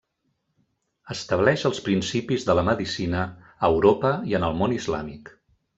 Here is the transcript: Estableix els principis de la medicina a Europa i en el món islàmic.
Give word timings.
Estableix 1.15 1.65
els 1.69 1.83
principis 1.89 2.49
de 2.49 2.57
la 2.61 2.65
medicina 2.73 3.23
a 3.53 3.73
Europa 3.73 4.17
i 4.33 4.39
en 4.41 4.51
el 4.51 4.63
món 4.65 4.79
islàmic. 4.83 5.37